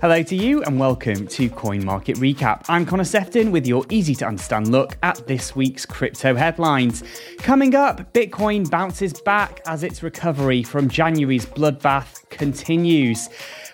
[0.00, 2.64] Hello to you and welcome to Coin Market Recap.
[2.68, 7.02] I'm Connor Sefton with your easy to understand look at this week's crypto headlines.
[7.38, 13.28] Coming up, Bitcoin bounces back as its recovery from January's bloodbath continues.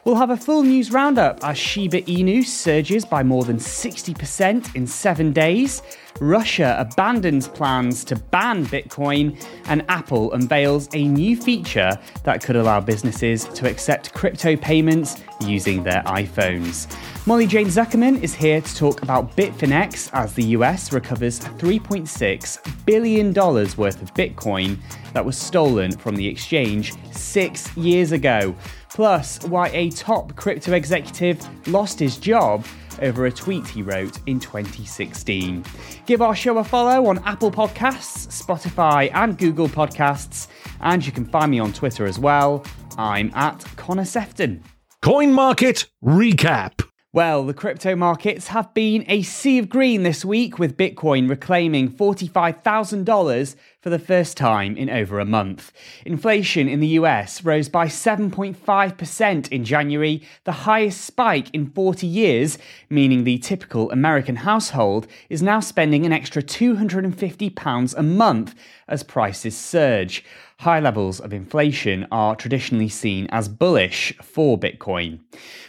[0.05, 4.87] We'll have a full news roundup as Shiba Inu surges by more than 60% in
[4.87, 5.81] seven days.
[6.21, 12.81] Russia abandons plans to ban Bitcoin, and Apple unveils a new feature that could allow
[12.81, 16.87] businesses to accept crypto payments using their iPhones.
[17.27, 23.33] Molly Jane Zuckerman is here to talk about Bitfinex as the US recovers $3.6 billion
[23.33, 24.77] worth of Bitcoin
[25.15, 28.55] that was stolen from the exchange six years ago.
[28.95, 32.65] Plus, why a top crypto executive lost his job
[33.03, 35.65] over a tweet he wrote in 2016.
[36.07, 40.47] Give our show a follow on Apple Podcasts, Spotify, and Google Podcasts,
[40.81, 42.65] and you can find me on Twitter as well.
[42.97, 44.63] I'm at Connor Sefton.
[45.03, 46.87] Coin Market Recap.
[47.13, 51.89] Well, the crypto markets have been a sea of green this week, with Bitcoin reclaiming
[51.89, 55.71] $45,000 for the first time in over a month.
[56.07, 62.57] Inflation in the US rose by 7.5% in January, the highest spike in 40 years,
[62.89, 68.55] meaning the typical American household is now spending an extra £250 a month
[68.89, 70.25] as prices surge.
[70.61, 75.19] High levels of inflation are traditionally seen as bullish for Bitcoin.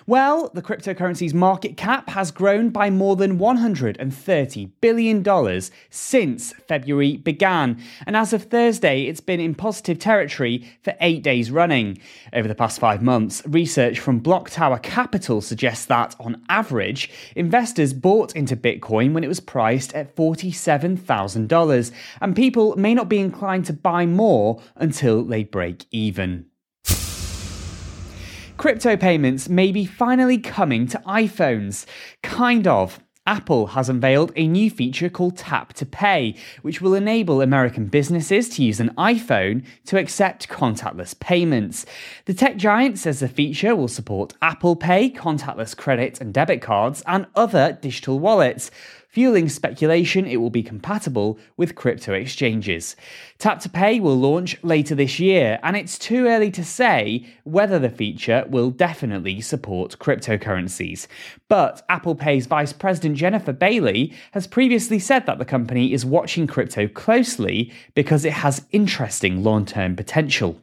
[0.05, 7.81] Well, the cryptocurrency's market cap has grown by more than $130 billion since February began,
[8.05, 11.99] and as of Thursday, it's been in positive territory for eight days running.
[12.33, 18.35] Over the past five months, research from BlockTower Capital suggests that, on average, investors bought
[18.35, 23.73] into Bitcoin when it was priced at $47,000, and people may not be inclined to
[23.73, 26.45] buy more until they break even.
[28.57, 31.85] Crypto payments may be finally coming to iPhones.
[32.23, 32.99] Kind of.
[33.27, 38.47] Apple has unveiled a new feature called Tap to Pay, which will enable American businesses
[38.49, 41.87] to use an iPhone to accept contactless payments.
[42.25, 47.01] The tech giant says the feature will support Apple Pay, contactless credit and debit cards,
[47.07, 48.69] and other digital wallets
[49.15, 52.97] fueling speculation it will be compatible with crypto exchanges.
[53.37, 57.79] Tap to Pay will launch later this year, and it's too early to say whether
[57.79, 61.07] the feature will definitely support cryptocurrencies.
[61.47, 66.45] But Apple Pay's Vice President Jennifer Bailey has previously said that the company is watching
[66.45, 70.61] crypto closely because it has interesting long term potential.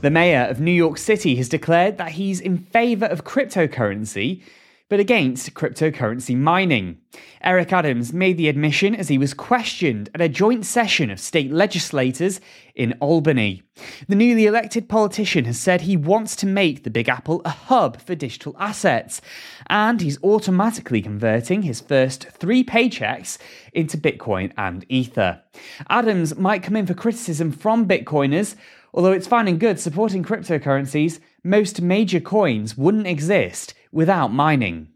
[0.00, 4.40] The mayor of New York City has declared that he's in favour of cryptocurrency
[4.88, 6.98] but against cryptocurrency mining.
[7.42, 11.50] Eric Adams made the admission as he was questioned at a joint session of state
[11.50, 12.40] legislators
[12.74, 13.62] in Albany.
[14.08, 18.00] The newly elected politician has said he wants to make the Big Apple a hub
[18.00, 19.20] for digital assets,
[19.68, 23.38] and he's automatically converting his first three paychecks
[23.72, 25.42] into Bitcoin and Ether.
[25.88, 28.54] Adams might come in for criticism from Bitcoiners,
[28.94, 34.88] although it's fine and good supporting cryptocurrencies, most major coins wouldn't exist without mining.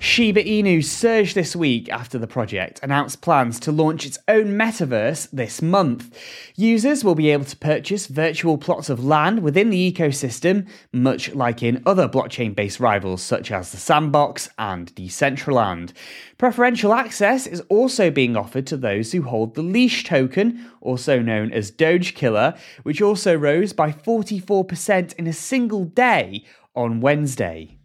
[0.00, 5.28] Shiba Inu surged this week after the project announced plans to launch its own metaverse
[5.32, 6.16] this month.
[6.54, 11.64] Users will be able to purchase virtual plots of land within the ecosystem, much like
[11.64, 15.92] in other blockchain based rivals such as the Sandbox and Decentraland.
[16.36, 21.52] Preferential access is also being offered to those who hold the Leash token, also known
[21.52, 22.54] as Doge Killer,
[22.84, 26.44] which also rose by 44% in a single day
[26.78, 27.76] on Wednesday.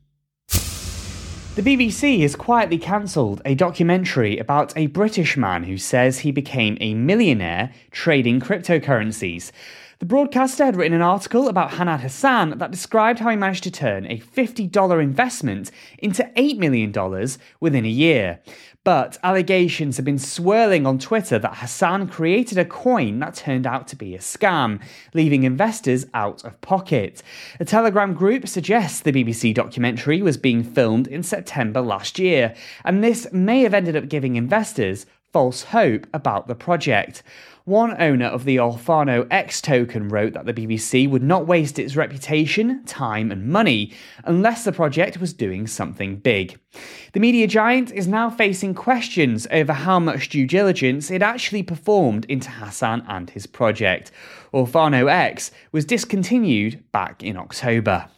[1.56, 6.78] The BBC has quietly cancelled a documentary about a British man who says he became
[6.80, 9.52] a millionaire trading cryptocurrencies.
[10.03, 13.72] The broadcaster had written an article about Hanad Hassan that described how he managed to
[13.72, 16.91] turn a $50 investment into $8 million
[17.62, 18.42] within a year.
[18.84, 23.88] But allegations have been swirling on Twitter that Hassan created a coin that turned out
[23.88, 24.81] to be a scam,
[25.13, 27.24] leaving investors out of pocket.
[27.62, 33.01] A Telegram group suggests the BBC documentary was being filmed in September last year, and
[33.01, 37.24] this may have ended up giving investors false hope about the project.
[37.65, 41.95] One owner of the Alfano X token wrote that the BBC would not waste its
[41.95, 43.94] reputation, time, and money
[44.25, 46.59] unless the project was doing something big.
[47.13, 52.25] The media giant is now facing questions over how much due diligence it actually performed
[52.25, 54.12] into Hassan and his project.
[54.53, 58.09] Alfano X was discontinued back in October.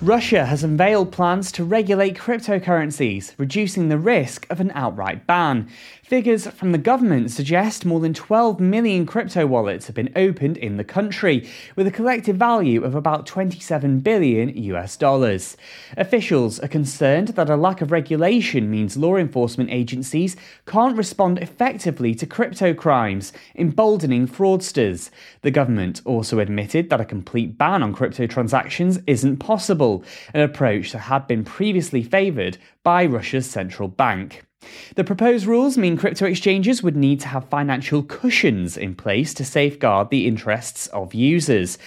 [0.00, 5.68] Russia has unveiled plans to regulate cryptocurrencies, reducing the risk of an outright ban.
[6.08, 10.78] Figures from the government suggest more than 12 million crypto wallets have been opened in
[10.78, 11.46] the country,
[11.76, 15.54] with a collective value of about 27 billion US dollars.
[15.98, 20.34] Officials are concerned that a lack of regulation means law enforcement agencies
[20.64, 25.10] can't respond effectively to crypto crimes, emboldening fraudsters.
[25.42, 30.02] The government also admitted that a complete ban on crypto transactions isn't possible,
[30.32, 34.47] an approach that had been previously favoured by Russia's central bank.
[34.94, 39.44] The proposed rules mean crypto exchanges would need to have financial cushions in place to
[39.44, 41.78] safeguard the interests of users.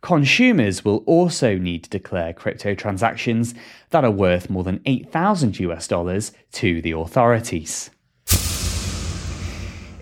[0.00, 3.54] Consumers will also need to declare crypto transactions
[3.90, 7.90] that are worth more than 8,000 US dollars to the authorities.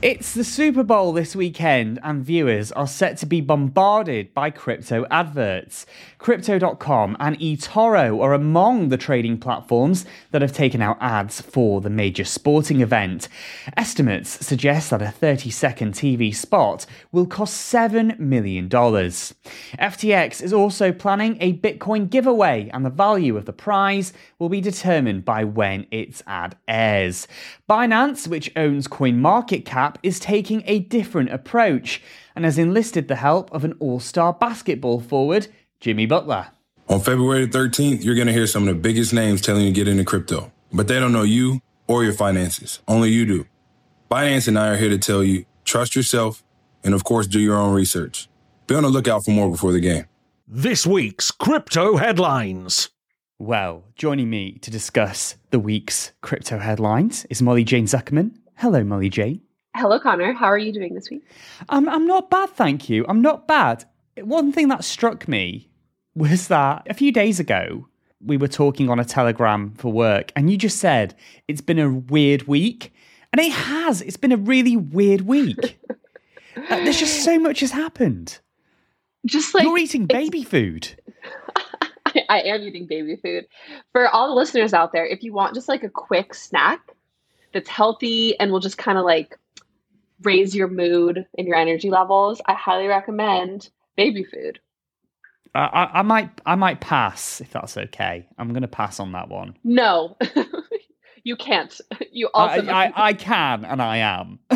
[0.02, 5.06] It's the Super Bowl this weekend, and viewers are set to be bombarded by crypto
[5.12, 5.86] adverts.
[6.18, 11.88] Crypto.com and eToro are among the trading platforms that have taken out ads for the
[11.88, 13.28] major sporting event.
[13.76, 18.68] Estimates suggest that a 30 second TV spot will cost $7 million.
[18.68, 24.60] FTX is also planning a Bitcoin giveaway, and the value of the prize will be
[24.60, 27.28] determined by when its ad airs.
[27.70, 32.02] Binance, which owns CoinMarketCap, is taking a different approach
[32.34, 35.48] and has enlisted the help of an all star basketball forward,
[35.80, 36.48] Jimmy Butler.
[36.88, 39.74] On February 13th, you're going to hear some of the biggest names telling you to
[39.74, 42.80] get into crypto, but they don't know you or your finances.
[42.88, 43.46] Only you do.
[44.10, 46.42] Binance and I are here to tell you trust yourself
[46.84, 48.28] and, of course, do your own research.
[48.66, 50.06] Be on the lookout for more before the game.
[50.46, 52.90] This week's crypto headlines.
[53.38, 58.36] Well, joining me to discuss the week's crypto headlines is Molly Jane Zuckerman.
[58.56, 59.40] Hello, Molly Jane.
[59.74, 60.34] Hello, Connor.
[60.34, 61.26] How are you doing this week?
[61.68, 63.06] I'm, I'm not bad, thank you.
[63.08, 63.84] I'm not bad.
[64.18, 65.70] One thing that struck me
[66.14, 67.88] was that a few days ago,
[68.20, 71.14] we were talking on a telegram for work, and you just said
[71.48, 72.92] it's been a weird week.
[73.32, 74.02] And it has.
[74.02, 75.80] It's been a really weird week.
[75.90, 75.96] uh,
[76.68, 78.38] there's just so much has happened.
[79.24, 80.94] Just like You're eating baby food.
[82.04, 83.46] I, I am eating baby food.
[83.92, 86.94] For all the listeners out there, if you want just like a quick snack
[87.54, 89.38] that's healthy and will just kind of like
[90.24, 94.60] raise your mood and your energy levels, I highly recommend baby food.
[95.54, 98.26] I, I, I might I might pass if that's okay.
[98.38, 99.56] I'm going to pass on that one.
[99.64, 100.16] No,
[101.24, 101.78] you can't.
[102.14, 102.70] You I, also.
[102.70, 104.38] I, I can and I am.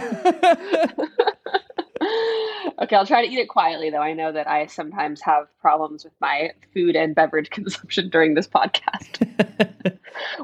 [2.83, 4.03] okay, I'll try to eat it quietly, though.
[4.03, 8.47] I know that I sometimes have problems with my food and beverage consumption during this
[8.47, 9.97] podcast,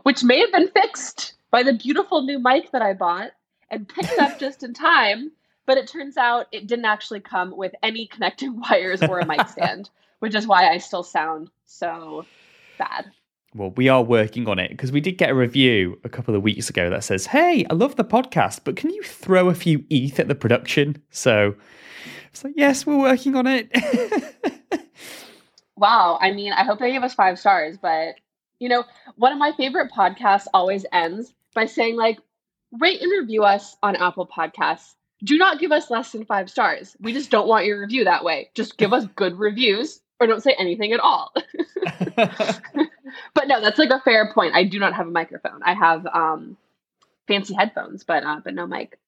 [0.05, 3.33] which may have been fixed by the beautiful new mic that I bought
[3.73, 5.33] and picked up just in time.
[5.67, 9.49] But it turns out it didn't actually come with any connecting wires or a mic
[9.49, 9.91] stand,
[10.21, 12.25] which is why I still sound so
[12.79, 13.11] bad.
[13.55, 16.43] Well, we are working on it because we did get a review a couple of
[16.43, 19.85] weeks ago that says, Hey, I love the podcast, but can you throw a few
[19.91, 21.03] ETH at the production?
[21.11, 21.55] So
[22.31, 23.71] it's like, Yes, we're working on it.
[25.77, 26.19] wow.
[26.21, 28.15] I mean, I hope they give us five stars, but
[28.59, 28.85] you know,
[29.17, 32.19] one of my favorite podcasts always ends by saying, like,
[32.81, 34.95] rate and review us on Apple Podcasts.
[35.25, 36.97] Do not give us less than five stars.
[37.01, 38.51] We just don't want your review that way.
[38.55, 41.33] Just give us good reviews or don't say anything at all.
[42.17, 44.55] but no, that's like a fair point.
[44.55, 45.61] I do not have a microphone.
[45.63, 46.57] I have um,
[47.29, 48.99] fancy headphones, but uh, but no mic.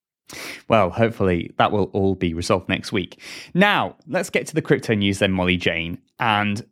[0.68, 3.20] Well, hopefully that will all be resolved next week.
[3.52, 5.98] Now, let's get to the crypto news then, Molly Jane.
[6.18, 6.64] And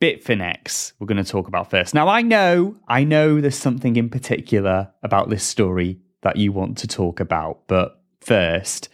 [0.00, 1.94] Bitfinex, we're going to talk about first.
[1.94, 6.78] Now, I know, I know there's something in particular about this story that you want
[6.78, 8.88] to talk about, but first,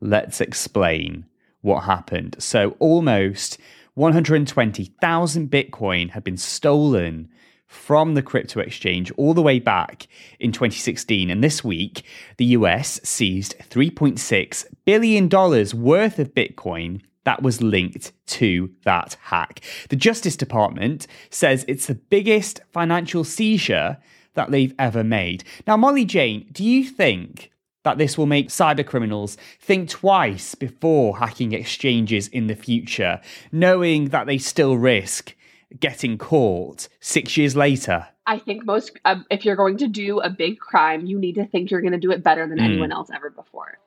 [0.00, 1.26] let's explain
[1.60, 2.36] what happened.
[2.38, 3.58] So, almost
[3.94, 7.28] 120,000 Bitcoin had been stolen
[7.66, 10.06] from the crypto exchange all the way back
[10.38, 11.30] in 2016.
[11.30, 12.02] And this week,
[12.36, 19.60] the US seized $3.6 billion worth of Bitcoin that was linked to that hack.
[19.88, 23.98] The Justice Department says it's the biggest financial seizure
[24.34, 25.44] that they've ever made.
[25.66, 27.50] Now, Molly Jane, do you think
[27.84, 33.20] that this will make cyber criminals think twice before hacking exchanges in the future,
[33.50, 35.34] knowing that they still risk
[35.80, 38.06] getting caught six years later?
[38.26, 41.46] I think most, um, if you're going to do a big crime, you need to
[41.46, 42.64] think you're going to do it better than mm.
[42.64, 43.78] anyone else ever before.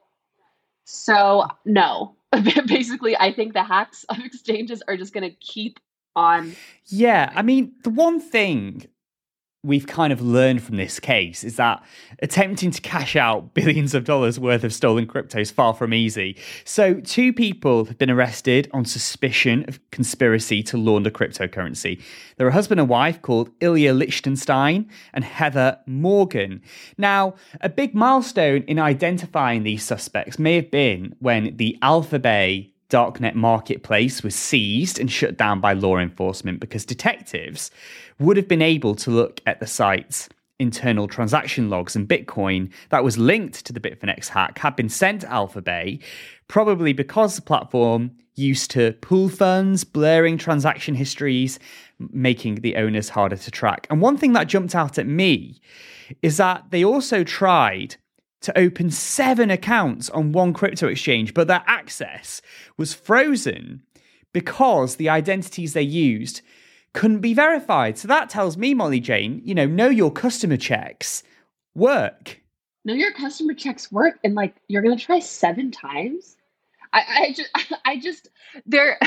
[0.83, 2.15] So, no.
[2.67, 5.79] Basically, I think the hacks of exchanges are just going to keep
[6.15, 6.55] on.
[6.85, 7.31] Yeah.
[7.33, 8.87] I mean, the one thing
[9.65, 11.83] we've kind of learned from this case is that
[12.19, 16.37] attempting to cash out billions of dollars worth of stolen crypto is far from easy.
[16.63, 22.01] So, two people have been arrested on suspicion of conspiracy to launder cryptocurrency.
[22.37, 26.61] They're a husband and wife called Ilya Lichtenstein and Heather Morgan.
[26.97, 33.33] Now, a big milestone in identifying these suspects may have been when the Alphabay darknet
[33.33, 37.71] marketplace was seized and shut down by law enforcement because detectives
[38.19, 40.29] would have been able to look at the site's
[40.59, 45.21] internal transaction logs and Bitcoin that was linked to the Bitfinex hack had been sent
[45.21, 46.01] to Alphabay,
[46.47, 51.59] probably because the platform used to pool funds, blurring transaction histories,
[51.99, 53.87] making the owners harder to track.
[53.89, 55.61] And one thing that jumped out at me
[56.21, 57.95] is that they also tried
[58.41, 62.41] to open seven accounts on one crypto exchange, but their access
[62.77, 63.81] was frozen
[64.33, 66.41] because the identities they used
[66.95, 67.97] couldn't be verified.
[67.97, 71.21] So that tells me, Molly Jane, you know, know your customer checks
[71.75, 72.41] work.
[72.85, 76.37] Know your customer checks work, and like you're gonna try seven times.
[76.93, 77.49] I, I just,
[77.85, 78.29] I just,
[78.65, 78.97] they're,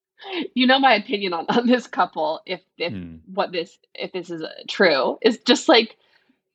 [0.54, 2.40] you know, my opinion on on this couple.
[2.46, 3.16] If if hmm.
[3.32, 5.96] what this if this is uh, true is just like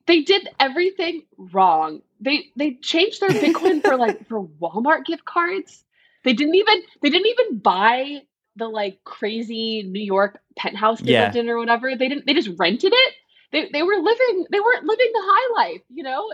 [0.06, 2.02] they did everything wrong.
[2.20, 5.84] They they changed their Bitcoin for like for Walmart gift cards.
[6.24, 8.22] They didn't even they didn't even buy
[8.56, 11.26] the like crazy New York penthouse they yeah.
[11.26, 11.96] lived in or whatever.
[11.96, 12.26] They didn't.
[12.26, 13.14] They just rented it.
[13.52, 14.46] They they were living.
[14.52, 15.82] They weren't living the high life.
[15.90, 16.30] You know,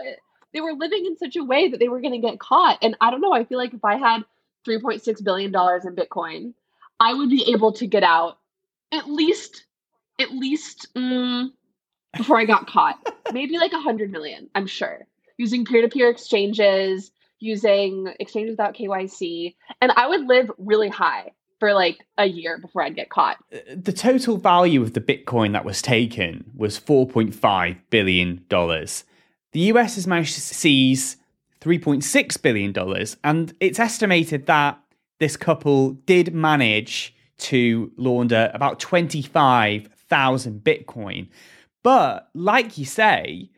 [0.52, 2.78] they were living in such a way that they were going to get caught.
[2.82, 3.32] And I don't know.
[3.32, 4.22] I feel like if I had
[4.64, 6.54] three point six billion dollars in Bitcoin,
[6.98, 8.38] I would be able to get out
[8.92, 9.64] at least
[10.18, 11.54] at least um,
[12.16, 12.98] before I got caught.
[13.32, 14.50] Maybe like a hundred million.
[14.54, 15.06] I'm sure
[15.38, 17.10] using peer to peer exchanges
[17.42, 22.82] using exchanges without KYC, and I would live really high for like a year before
[22.82, 23.36] I'd get caught.
[23.52, 28.44] Uh, the total value of the Bitcoin that was taken was $4.5 billion.
[28.48, 31.18] The US has managed to seize
[31.60, 34.80] $3.6 billion, and it's estimated that
[35.18, 41.28] this couple did manage to launder about 25,000 Bitcoin.
[41.82, 43.50] But like you say,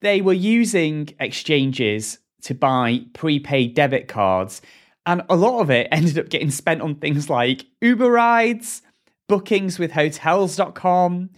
[0.00, 4.60] they were using exchanges to buy prepaid debit cards
[5.06, 8.82] and a lot of it ended up getting spent on things like Uber rides,
[9.28, 11.30] bookings with hotels.com,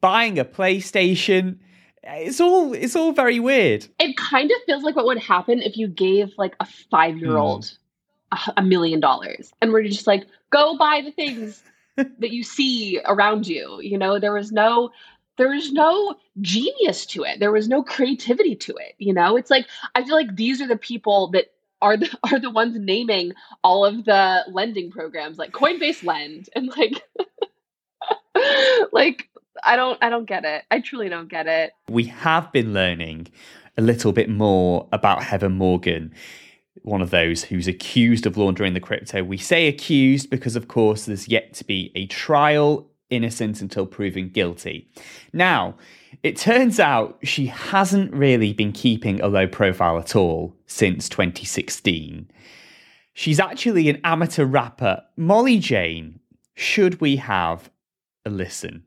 [0.00, 1.58] buying a PlayStation.
[2.02, 3.86] It's all it's all very weird.
[3.98, 7.78] It kind of feels like what would happen if you gave like a 5-year-old mm.
[8.32, 11.62] a, a million dollars and we're just like go buy the things
[11.96, 13.80] that you see around you.
[13.80, 14.90] You know, there was no
[15.36, 17.38] there was no genius to it.
[17.38, 18.94] There was no creativity to it.
[18.98, 22.38] You know, it's like I feel like these are the people that are the are
[22.38, 23.32] the ones naming
[23.62, 27.02] all of the lending programs like Coinbase Lend and like
[28.92, 29.28] like
[29.64, 30.64] I don't I don't get it.
[30.70, 31.72] I truly don't get it.
[31.88, 33.28] We have been learning
[33.76, 36.12] a little bit more about Heather Morgan,
[36.82, 39.22] one of those who's accused of laundering the crypto.
[39.22, 44.28] We say accused because of course there's yet to be a trial innocent until proven
[44.28, 44.90] guilty.
[45.32, 45.74] Now,
[46.22, 52.30] it turns out she hasn't really been keeping a low profile at all since 2016.
[53.14, 55.02] She's actually an amateur rapper.
[55.16, 56.20] Molly Jane,
[56.54, 57.70] should we have
[58.24, 58.84] a listen?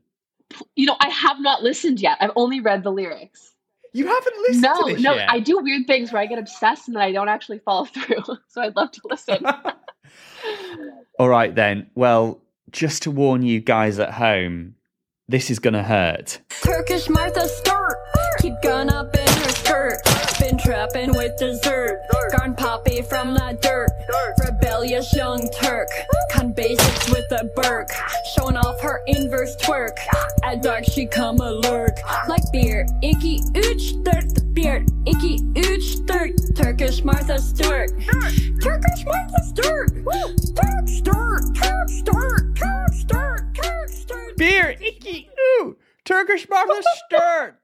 [0.76, 2.18] You know, I have not listened yet.
[2.20, 3.52] I've only read the lyrics.
[3.94, 5.30] You haven't listened no, no, yet.
[5.30, 8.22] I do weird things where I get obsessed and then I don't actually follow through.
[8.48, 9.44] so I'd love to listen.
[11.18, 11.90] All right, then.
[11.94, 12.41] Well,
[12.72, 14.74] just to warn you guys at home,
[15.28, 16.40] this is gonna hurt.
[16.64, 17.96] Turkish Martha skirt,
[18.40, 19.98] keep gun up in her skirt.
[20.40, 22.00] Been trapping with dessert,
[22.32, 23.90] garn poppy from the dirt.
[24.44, 25.88] Rebellious young Turk,
[26.42, 27.90] con basics with a Burke,
[28.34, 29.96] showing off her inverse twerk.
[30.42, 31.96] At dark she come a lurk,
[32.28, 36.32] like beer, icky ooch dirt, beard, icky ooch dirt.
[36.56, 37.90] Turkish Martha Stewart,
[38.60, 39.90] Turkish Martha Stewart,
[40.56, 44.36] Turk Stewart, Turk Stewart, Turk Stewart, Turk Stewart.
[44.36, 45.28] Beer, icky
[45.60, 47.58] ooh, Turkish Martha Stewart.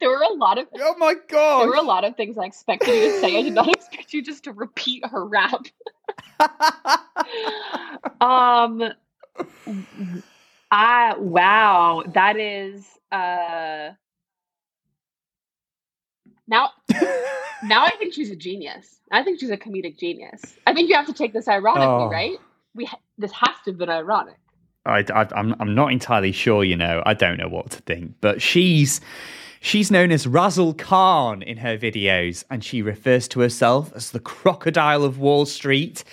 [0.00, 1.60] There were a lot of oh my god.
[1.60, 3.38] There were a lot of things I expected you to say.
[3.38, 5.64] I did not expect you just to repeat her rap.
[8.20, 8.82] um,
[10.70, 13.90] I wow, that is uh.
[16.48, 16.70] Now,
[17.64, 19.00] now I think she's a genius.
[19.10, 20.56] I think she's a comedic genius.
[20.66, 22.08] I think you have to take this ironically, oh.
[22.08, 22.38] right?
[22.74, 24.36] We ha- this has to have been ironic.
[24.84, 26.62] I, I, I'm I'm not entirely sure.
[26.62, 29.00] You know, I don't know what to think, but she's
[29.66, 35.02] She's known as Razzlekhan in her videos, and she refers to herself as the crocodile
[35.02, 36.04] of Wall Street.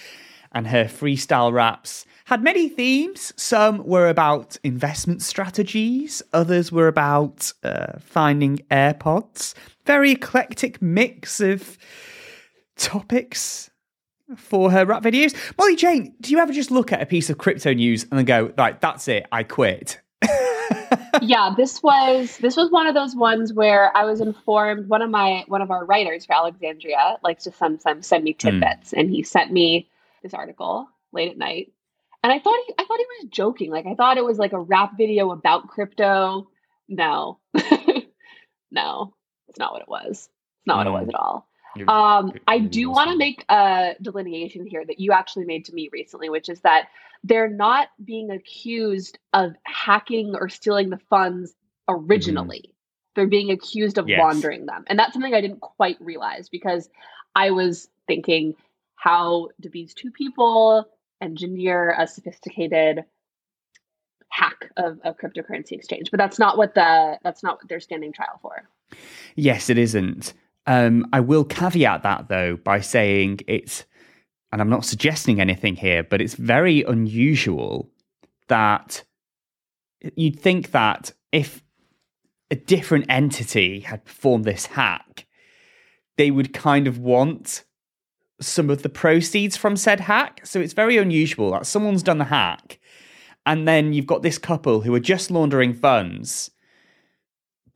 [0.54, 3.34] And her freestyle raps had many themes.
[3.36, 9.54] Some were about investment strategies, others were about uh, finding AirPods.
[9.86, 11.78] Very eclectic mix of
[12.78, 13.70] topics
[14.38, 15.36] for her rap videos.
[15.58, 18.26] Molly Jane, do you ever just look at a piece of crypto news and then
[18.26, 20.00] go, like, that's it, I quit?
[21.22, 24.88] yeah, this was this was one of those ones where I was informed.
[24.88, 28.38] One of my one of our writers for Alexandria likes to sometimes send me hmm.
[28.38, 29.00] tidbits, mm.
[29.00, 29.90] and he sent me
[30.24, 31.74] this article late at night.
[32.24, 33.70] And I thought he, I thought he was joking.
[33.72, 36.50] Like I thought it was like a rap video about crypto.
[36.88, 37.40] No,
[38.72, 39.14] no,
[39.48, 40.30] it's not what it was.
[40.30, 40.92] It's not mm.
[40.92, 41.48] what it was at all.
[41.88, 45.90] Um, I do want to make a delineation here that you actually made to me
[45.92, 46.88] recently, which is that
[47.24, 51.54] they're not being accused of hacking or stealing the funds
[51.88, 52.60] originally.
[52.60, 52.70] Mm-hmm.
[53.16, 54.20] They're being accused of yes.
[54.20, 54.84] laundering them.
[54.88, 56.90] And that's something I didn't quite realize because
[57.36, 58.56] I was thinking,
[59.04, 60.86] how do these two people
[61.20, 63.04] engineer a sophisticated
[64.30, 66.10] hack of a cryptocurrency exchange?
[66.10, 68.70] But that's not what the that's not what they're standing trial for.
[69.36, 70.34] Yes, it isn't.
[70.68, 73.84] Um, I will caveat that though by saying it's,
[74.54, 77.90] and I'm not suggesting anything here, but it's very unusual
[78.48, 79.04] that
[80.16, 81.62] you'd think that if
[82.50, 85.26] a different entity had performed this hack,
[86.16, 87.66] they would kind of want
[88.46, 90.42] some of the proceeds from said hack.
[90.44, 92.80] So it's very unusual that someone's done the hack
[93.46, 96.52] and then you've got this couple who are just laundering funds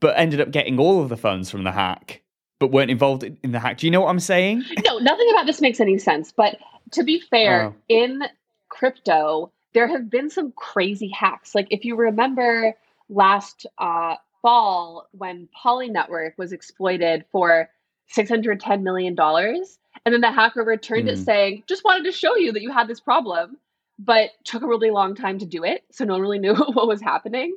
[0.00, 2.22] but ended up getting all of the funds from the hack
[2.58, 3.78] but weren't involved in the hack.
[3.78, 4.64] Do you know what I'm saying?
[4.84, 6.32] No, nothing about this makes any sense.
[6.32, 6.58] But
[6.92, 7.74] to be fair, oh.
[7.88, 8.22] in
[8.68, 11.54] crypto, there have been some crazy hacks.
[11.54, 12.74] Like if you remember
[13.08, 17.68] last uh, fall when Poly Network was exploited for
[18.16, 21.12] $610 million, and then the hacker returned mm.
[21.12, 21.24] it hmm.
[21.24, 23.56] saying, just wanted to show you that you had this problem,
[23.98, 25.84] but took a really long time to do it.
[25.90, 27.56] So no one really knew what was happening.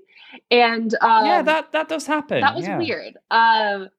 [0.50, 2.41] And um, yeah, that, that does happen.
[2.41, 2.77] That was yeah.
[2.77, 3.17] weird.
[3.29, 3.89] Um,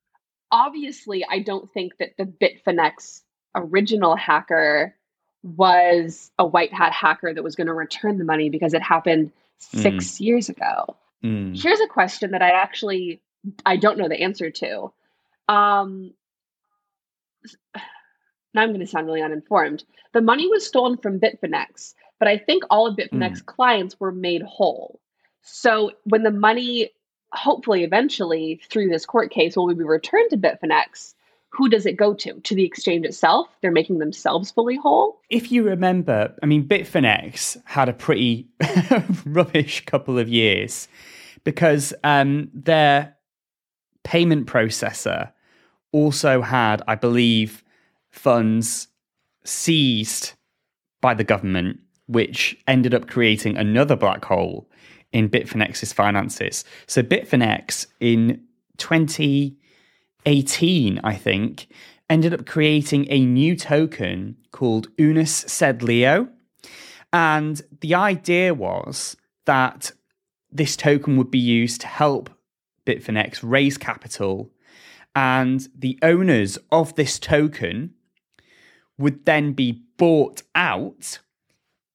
[0.51, 3.23] obviously, I don't think that the Bitfinex
[3.55, 4.95] original hacker
[5.43, 9.33] was a white hat hacker that was going to return the money because it happened
[9.59, 10.21] six mm.
[10.21, 10.97] years ago.
[11.25, 11.61] Mm.
[11.61, 13.21] Here's a question that I actually
[13.67, 14.93] I don't know the answer to.
[15.49, 16.15] Um,
[18.55, 19.85] now I'm going to sound really uninformed.
[20.13, 23.47] The money was stolen from Bitfinex, but I think all of Bitfinex mm.
[23.47, 25.01] clients were made whole.
[25.43, 26.91] So when the money
[27.33, 31.15] hopefully eventually through this court case will be returned to Bitfinex,
[31.49, 32.41] who does it go to?
[32.41, 33.49] To the exchange itself?
[33.61, 35.21] They're making themselves fully whole?
[35.29, 38.49] If you remember, I mean, Bitfinex had a pretty
[39.27, 40.89] rubbish couple of years
[41.45, 43.17] because um, their
[44.03, 45.31] payment processor
[45.93, 47.63] also had, I believe,
[48.11, 48.89] funds
[49.45, 50.33] seized
[51.01, 54.69] by the government, which ended up creating another black hole
[55.13, 56.65] in Bitfinex's finances.
[56.87, 58.43] So Bitfinex in
[58.79, 61.67] 2018, I think,
[62.09, 66.29] ended up creating a new token called Unus Sed Leo.
[67.13, 69.93] And the idea was that
[70.51, 72.31] this token would be used to help
[72.87, 74.51] Bitfinex raise capital.
[75.15, 77.95] And the owners of this token
[78.99, 81.19] would then be bought out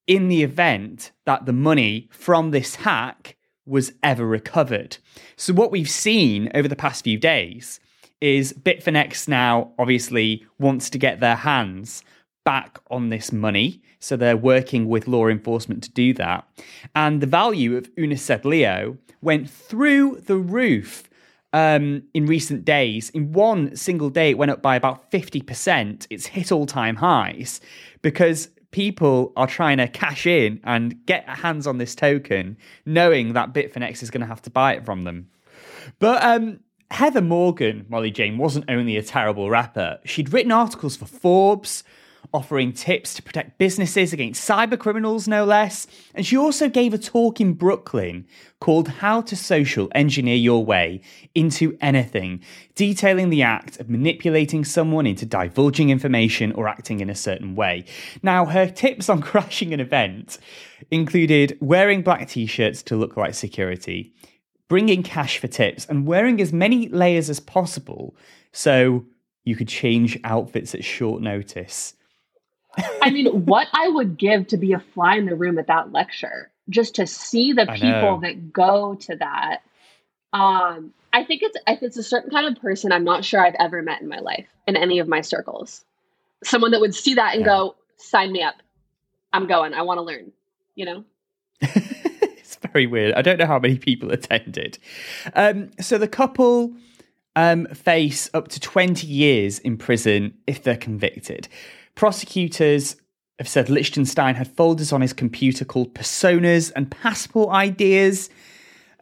[0.06, 4.98] in the event that the money from this hack was ever recovered.
[5.36, 7.80] So, what we've seen over the past few days
[8.22, 12.04] is Bitfinex now obviously wants to get their hands
[12.46, 13.82] back on this money.
[14.00, 16.48] So, they're working with law enforcement to do that.
[16.96, 21.10] And the value of Unus Leo went through the roof
[21.54, 23.10] um, in recent days.
[23.12, 26.08] In one single day, it went up by about 50%.
[26.10, 27.62] It's hit all time highs
[28.02, 33.54] because people are trying to cash in and get hands on this token, knowing that
[33.54, 35.30] Bitfinex is going to have to buy it from them.
[36.00, 36.60] But um,
[36.92, 40.00] Heather Morgan, Molly Jane, wasn't only a terrible rapper.
[40.06, 41.84] She'd written articles for Forbes,
[42.34, 45.88] offering tips to protect businesses against cyber criminals, no less.
[46.14, 48.26] And she also gave a talk in Brooklyn
[48.60, 51.02] called How to Social Engineer Your Way
[51.36, 52.42] into Anything,
[52.76, 57.86] detailing the act of manipulating someone into divulging information or acting in a certain way.
[58.22, 60.38] Now, her tips on crashing an event
[60.92, 64.14] included wearing black t shirts to look like security.
[64.68, 68.18] Bringing cash for tips and wearing as many layers as possible
[68.52, 69.06] so
[69.46, 71.94] you could change outfits at short notice.
[73.02, 75.92] I mean, what I would give to be a fly in the room at that
[75.92, 79.62] lecture, just to see the people that go to that.
[80.34, 83.56] Um, I think it's if it's a certain kind of person I'm not sure I've
[83.60, 85.84] ever met in my life in any of my circles.
[86.44, 87.48] Someone that would see that and yeah.
[87.48, 88.56] go, "Sign me up."
[89.34, 89.74] I'm going.
[89.74, 90.32] I want to learn.
[90.76, 91.06] You know.
[91.62, 93.14] it's very weird.
[93.16, 94.78] I don't know how many people attended.
[95.34, 96.76] Um, so the couple
[97.36, 101.48] um, face up to 20 years in prison if they're convicted.
[101.98, 102.96] Prosecutors
[103.40, 108.30] have said Lichtenstein had folders on his computer called personas and passport ideas,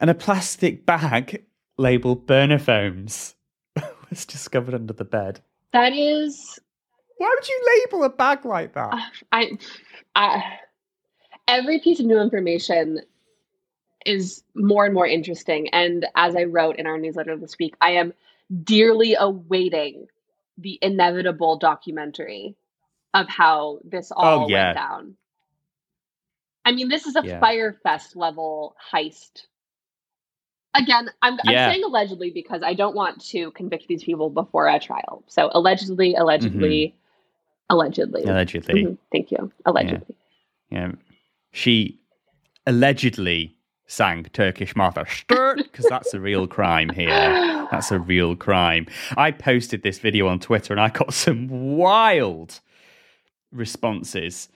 [0.00, 1.44] and a plastic bag
[1.76, 3.34] labeled burner phones
[4.10, 5.40] was discovered under the bed.
[5.74, 6.58] That is.
[7.18, 8.94] Why would you label a bag like that?
[8.94, 9.50] Uh, I,
[10.14, 10.42] I,
[11.46, 13.02] every piece of new information
[14.06, 15.68] is more and more interesting.
[15.68, 18.14] And as I wrote in our newsletter this week, I am
[18.64, 20.06] dearly awaiting
[20.56, 22.56] the inevitable documentary
[23.16, 24.66] of how this all oh, yeah.
[24.66, 25.16] went down.
[26.64, 27.40] I mean, this is a yeah.
[27.40, 29.46] Fyre Fest level heist.
[30.74, 31.66] Again, I'm, yeah.
[31.66, 35.24] I'm, saying allegedly because I don't want to convict these people before a trial.
[35.26, 37.74] So allegedly, allegedly, mm-hmm.
[37.74, 38.84] allegedly, allegedly.
[38.84, 38.94] Mm-hmm.
[39.10, 39.50] Thank you.
[39.64, 40.16] Allegedly.
[40.70, 40.92] Yeah.
[41.52, 41.98] She
[42.66, 47.08] allegedly sang Turkish Martha because that's a real crime here.
[47.70, 48.86] That's a real crime.
[49.16, 52.60] I posted this video on Twitter and I got some wild
[53.52, 54.48] responses.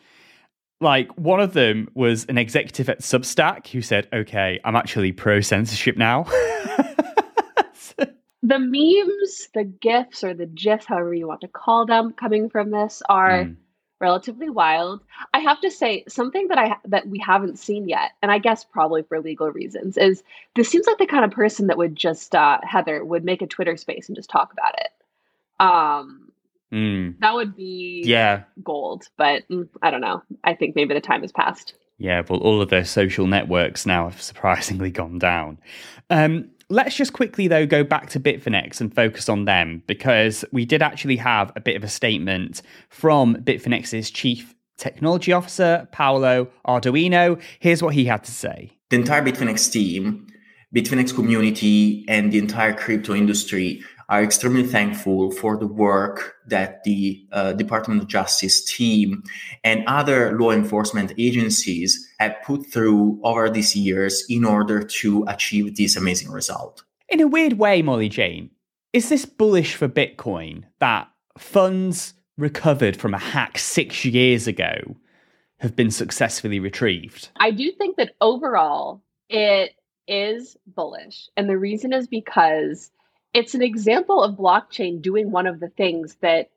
[0.80, 5.40] Like one of them was an executive at Substack who said, "Okay, I'm actually pro
[5.40, 6.24] censorship now."
[8.42, 12.70] the memes, the gifs, or the gifs, however you want to call them, coming from
[12.70, 13.56] this are mm.
[14.00, 15.02] relatively wild.
[15.34, 18.64] I have to say something that I that we haven't seen yet, and I guess
[18.64, 20.22] probably for legal reasons, is
[20.56, 23.46] this seems like the kind of person that would just uh, Heather would make a
[23.46, 24.90] Twitter space and just talk about it.
[25.60, 26.29] Um,
[26.72, 27.18] Mm.
[27.20, 30.22] That would be yeah gold, but mm, I don't know.
[30.44, 31.74] I think maybe the time has passed.
[31.98, 35.58] Yeah, well, all of their social networks now have surprisingly gone down.
[36.08, 40.64] Um, let's just quickly, though, go back to Bitfinex and focus on them because we
[40.64, 47.40] did actually have a bit of a statement from Bitfinex's chief technology officer, Paolo Ardoino.
[47.58, 50.26] Here's what he had to say The entire Bitfinex team,
[50.74, 57.24] Bitfinex community, and the entire crypto industry are extremely thankful for the work that the
[57.30, 59.22] uh, Department of Justice team
[59.62, 65.76] and other law enforcement agencies have put through over these years in order to achieve
[65.76, 66.82] this amazing result.
[67.08, 68.50] In a weird way, Molly Jane,
[68.92, 74.96] is this bullish for Bitcoin that funds recovered from a hack six years ago
[75.60, 77.28] have been successfully retrieved?
[77.36, 79.70] I do think that overall it
[80.08, 81.28] is bullish.
[81.36, 82.90] And the reason is because
[83.34, 86.50] it's an example of blockchain doing one of the things that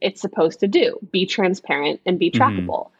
[0.00, 2.42] it's supposed to do be transparent and be mm-hmm.
[2.42, 2.90] trackable.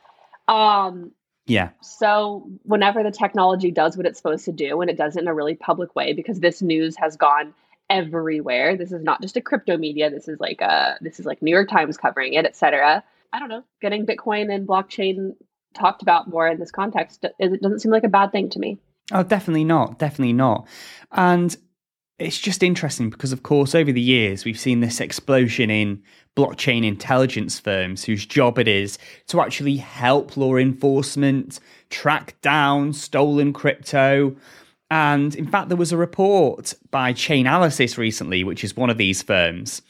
[0.49, 0.55] Mm-hmm.
[0.55, 1.13] Um,
[1.47, 1.71] yeah.
[1.81, 5.29] So whenever the technology does what it's supposed to do, and it does it in
[5.29, 7.55] a really public way, because this news has gone
[7.89, 8.77] everywhere.
[8.77, 10.11] This is not just a crypto media.
[10.11, 13.03] This is like a this is like New York Times covering it, etc.
[13.33, 13.65] I don't know.
[13.81, 15.35] Getting Bitcoin and blockchain
[15.75, 18.79] talked about more in this context it doesn't seem like a bad thing to me.
[19.13, 19.99] Oh, definitely not.
[19.99, 20.69] Definitely not.
[21.13, 21.57] And
[22.21, 26.03] it's just interesting because, of course, over the years, we've seen this explosion in
[26.37, 33.53] blockchain intelligence firms whose job it is to actually help law enforcement track down stolen
[33.53, 34.37] crypto.
[34.91, 39.23] And in fact, there was a report by Chainalysis recently, which is one of these
[39.23, 39.81] firms.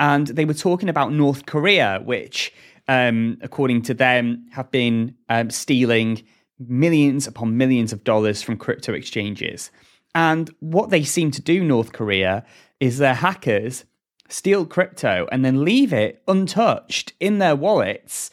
[0.00, 2.52] And they were talking about North Korea, which,
[2.88, 6.24] um, according to them, have been um, stealing
[6.58, 9.70] millions upon millions of dollars from crypto exchanges.
[10.14, 12.44] And what they seem to do, North Korea,
[12.80, 13.84] is their hackers
[14.28, 18.30] steal crypto and then leave it untouched in their wallets,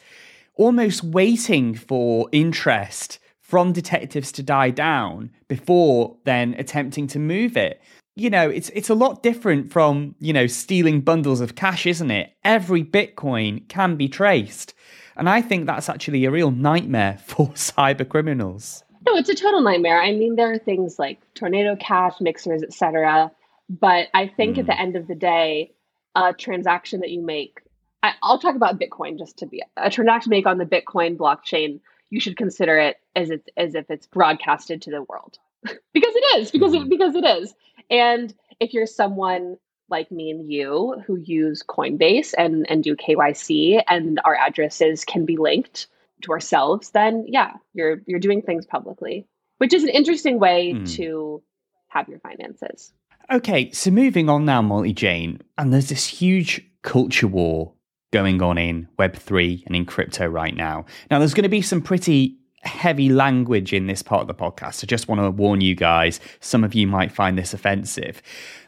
[0.54, 7.80] almost waiting for interest from detectives to die down before then attempting to move it.
[8.16, 12.10] You know, it's it's a lot different from, you know, stealing bundles of cash, isn't
[12.10, 12.32] it?
[12.44, 14.74] Every Bitcoin can be traced.
[15.16, 18.82] And I think that's actually a real nightmare for cyber criminals.
[19.06, 20.00] No, it's a total nightmare.
[20.00, 23.30] I mean, there are things like tornado cash, mixers, etc.
[23.70, 24.60] But I think mm.
[24.60, 24.82] at the hmm.
[24.82, 25.72] end of the day,
[26.14, 27.60] a transaction that you make,
[28.02, 31.80] I, will talk about Bitcoin just to be a transaction make on the Bitcoin blockchain.
[32.10, 35.78] You should consider it as it as if it's broadcasted to the world, because
[36.14, 36.50] it is.
[36.50, 36.76] Because mm.
[36.76, 36.88] it hmm.
[36.88, 37.54] because it is.
[37.90, 39.56] And if you're someone
[39.88, 45.24] like me and you who use Coinbase and and do KYC, and our addresses can
[45.24, 45.86] be linked
[46.22, 49.26] to ourselves, then yeah, you're you're doing things publicly,
[49.58, 50.94] which is an interesting way mm.
[50.96, 51.42] to
[51.88, 52.92] have your finances.
[53.30, 57.72] Okay, so moving on now, Molly Jane, and there's this huge culture war
[58.12, 60.84] going on in Web3 and in crypto right now.
[61.10, 64.84] Now, there's going to be some pretty heavy language in this part of the podcast.
[64.84, 68.22] I just want to warn you guys, some of you might find this offensive.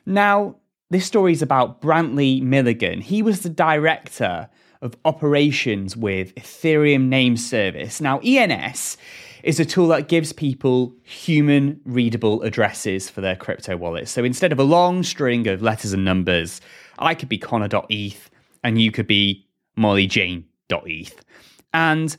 [0.07, 0.57] Now,
[0.91, 3.01] this story is about Brantley Milligan.
[3.01, 4.49] He was the director
[4.83, 8.01] of operations with Ethereum name service.
[8.01, 8.97] Now, ENS
[9.43, 14.11] is a tool that gives people human readable addresses for their crypto wallets.
[14.11, 16.61] So instead of a long string of letters and numbers,
[16.99, 18.31] I could be Connor.eth
[18.65, 19.47] and you could be
[19.79, 21.25] MollyJane.eth.
[21.73, 22.17] And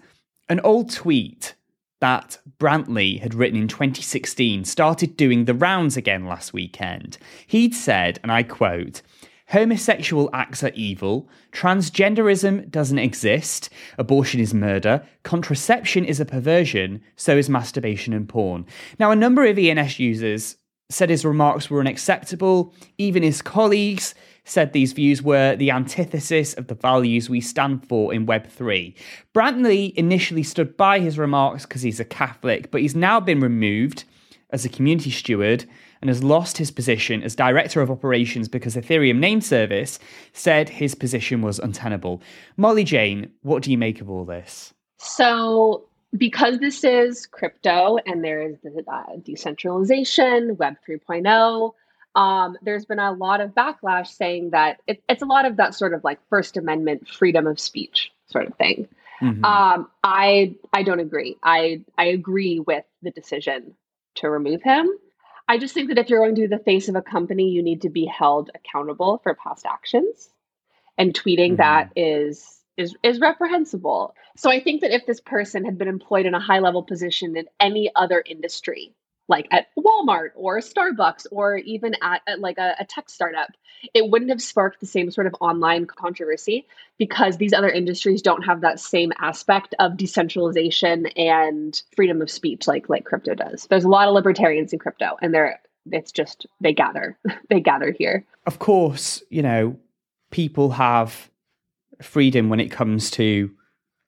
[0.47, 1.55] an old tweet
[1.99, 7.17] that Brantley had written in 2016 started doing the rounds again last weekend.
[7.45, 9.01] He'd said, and I quote,
[9.49, 11.27] Homosexual acts are evil.
[11.51, 13.69] Transgenderism doesn't exist.
[13.97, 15.03] Abortion is murder.
[15.23, 17.01] Contraception is a perversion.
[17.15, 18.67] So is masturbation and porn.
[18.99, 20.55] Now, a number of ENS users
[20.91, 22.73] said his remarks were unacceptable.
[22.99, 28.13] Even his colleagues said these views were the antithesis of the values we stand for
[28.13, 28.93] in Web3.
[29.33, 34.03] Brantley initially stood by his remarks because he's a Catholic, but he's now been removed
[34.51, 35.65] as a community steward
[36.01, 39.99] and has lost his position as director of operations because Ethereum name service
[40.33, 42.21] said his position was untenable.
[42.57, 44.73] Molly Jane, what do you make of all this?
[44.97, 45.85] So,
[46.17, 51.73] because this is crypto and there is the uh, decentralization, Web 3.0,
[52.15, 55.75] um, there's been a lot of backlash saying that it, it's a lot of that
[55.75, 58.87] sort of like First Amendment freedom of speech sort of thing.
[59.21, 59.43] Mm-hmm.
[59.43, 61.37] Um, I I don't agree.
[61.43, 63.75] I I agree with the decision
[64.15, 64.89] to remove him.
[65.49, 67.63] I just think that if you're going to be the face of a company, you
[67.63, 70.29] need to be held accountable for past actions.
[70.95, 71.55] And tweeting mm-hmm.
[71.55, 74.13] that is is is reprehensible.
[74.37, 77.35] So I think that if this person had been employed in a high level position
[77.35, 78.93] in any other industry,
[79.29, 83.51] like at Walmart or Starbucks or even at, at like a, a, tech startup,
[83.93, 88.41] it wouldn't have sparked the same sort of online controversy because these other industries don't
[88.41, 93.67] have that same aspect of decentralization and freedom of speech like like crypto does.
[93.69, 95.61] There's a lot of libertarians in crypto and they're
[95.91, 97.17] it's just they gather
[97.49, 98.25] they gather here.
[98.47, 99.77] Of course, you know,
[100.31, 101.29] people have
[102.01, 103.51] freedom when it comes to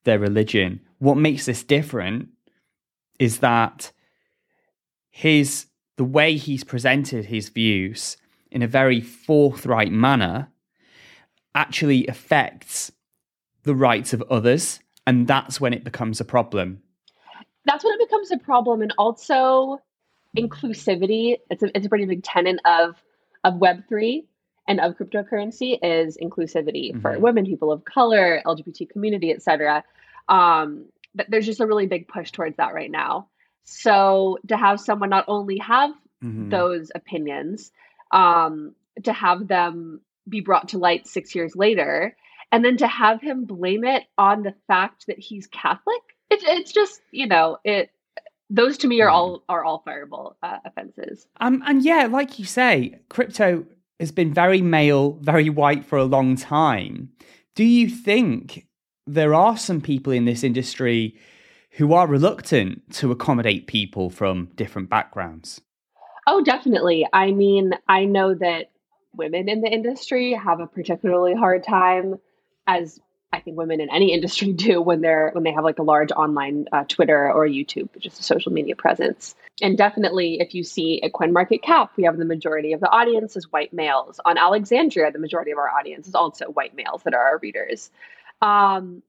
[0.04, 0.82] their religion.
[0.98, 2.30] What makes this different
[3.20, 3.92] is that
[5.12, 8.18] his the way he's presented his views
[8.50, 10.50] in a very forthright manner
[11.54, 12.92] actually affects
[13.64, 16.82] the rights of others and that's when it becomes a problem.
[17.66, 19.80] That's when it becomes a problem and also
[20.38, 21.38] inclusivity.
[21.50, 22.96] It's a, it's a pretty big tenet of
[23.44, 24.24] of web3
[24.68, 27.02] and of cryptocurrency is inclusivity mm-hmm.
[27.02, 29.84] for women people of color lgbt community etc
[30.30, 33.28] um, but there's just a really big push towards that right now
[33.64, 35.92] so to have someone not only have
[36.24, 36.50] mm-hmm.
[36.50, 37.72] those opinions,
[38.12, 42.16] um, to have them be brought to light six years later,
[42.52, 46.72] and then to have him blame it on the fact that he's Catholic, it, it's
[46.72, 47.92] just you know it.
[48.50, 49.16] Those to me are mm-hmm.
[49.16, 51.28] all are all fireable uh, offenses.
[51.40, 53.66] Um, and yeah, like you say, crypto
[54.00, 57.10] has been very male, very white for a long time.
[57.56, 58.68] Do you think
[59.08, 61.16] there are some people in this industry
[61.72, 65.62] who are reluctant to accommodate people from different backgrounds.
[66.28, 67.08] Oh, definitely.
[67.12, 68.72] I mean, I know that
[69.16, 72.20] women in the industry have a particularly hard time
[72.68, 73.00] as
[73.34, 76.12] I think women in any industry do when they're when they have like a large
[76.12, 79.36] online uh, Twitter or YouTube, just a social media presence.
[79.62, 81.12] And definitely, if you see at
[81.62, 84.20] cap, we have the majority of the audience is white males.
[84.26, 87.92] On Alexandria, the majority of our audience is also white males that are our readers.
[88.42, 89.04] Um,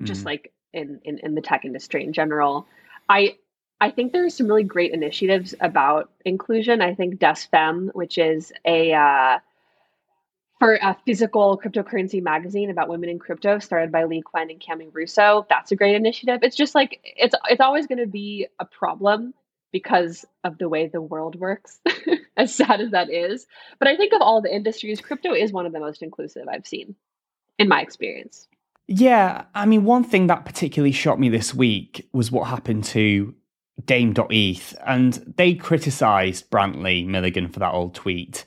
[0.00, 0.06] mm.
[0.06, 2.66] Just like in, in, in the tech industry in general.
[3.08, 3.36] I
[3.80, 6.80] I think there are some really great initiatives about inclusion.
[6.80, 9.38] I think DesFem, which is a uh,
[10.58, 14.88] for a physical cryptocurrency magazine about women in crypto, started by Leigh Cuen and Cami
[14.92, 15.46] Russo.
[15.50, 16.40] That's a great initiative.
[16.42, 19.34] It's just like it's it's always going to be a problem
[19.72, 21.80] because of the way the world works,
[22.36, 23.46] as sad as that is.
[23.80, 26.66] But I think of all the industries, crypto is one of the most inclusive I've
[26.66, 26.94] seen
[27.58, 28.46] in my experience.
[28.86, 33.34] Yeah, I mean, one thing that particularly shocked me this week was what happened to
[33.84, 38.44] Dame.eth, and they criticised Brantley Milligan for that old tweet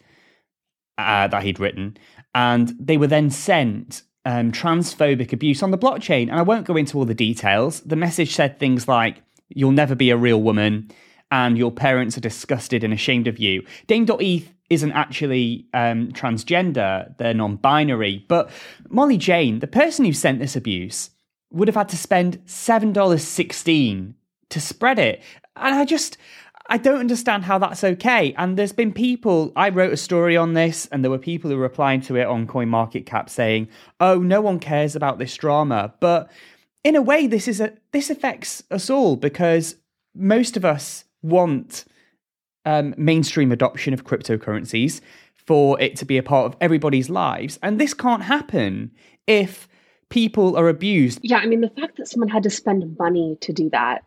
[0.98, 1.98] uh, that he'd written,
[2.36, 6.30] and they were then sent um, transphobic abuse on the blockchain.
[6.30, 7.82] And I won't go into all the details.
[7.82, 10.92] The message said things like, You'll never be a real woman,
[11.32, 13.66] and your parents are disgusted and ashamed of you.
[13.88, 18.26] Dame.eth isn't actually um, transgender, they're non binary.
[18.28, 18.50] But
[18.90, 21.10] Molly Jane, the person who sent this abuse,
[21.52, 24.14] would have had to spend $7.16
[24.50, 25.22] to spread it.
[25.56, 26.18] And I just,
[26.70, 28.34] I don't understand how that's okay.
[28.38, 31.56] And there's been people, I wrote a story on this, and there were people who
[31.56, 35.94] were replying to it on CoinMarketCap saying, oh, no one cares about this drama.
[36.00, 36.30] But
[36.84, 39.76] in a way, this is a this affects us all because
[40.16, 41.86] most of us want
[42.68, 45.00] um, mainstream adoption of cryptocurrencies
[45.36, 47.58] for it to be a part of everybody's lives.
[47.64, 48.92] And this can't happen
[49.26, 49.70] if
[50.10, 51.20] people are abused.
[51.24, 54.04] Yeah, I mean the fact that someone had to spend money to do that,